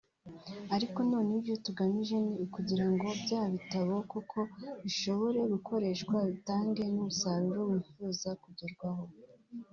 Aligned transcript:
Ariko 0.75 0.97
noneho 1.11 1.41
icyo 1.41 1.57
tugamije 1.65 2.15
ni 2.25 2.33
ukugira 2.45 2.85
ngo 2.93 3.07
bya 3.23 3.41
bitabo 3.53 3.93
koko 4.11 4.39
bishobore 4.83 5.39
gukoreshwa 5.53 6.17
bitange 6.31 6.83
n’umusaruro 6.93 7.61
wifuza 7.71 8.29
kugerwaho 8.43 9.03